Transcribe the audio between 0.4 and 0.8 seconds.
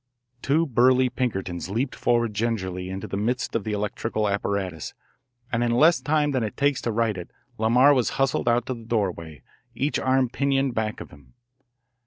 Two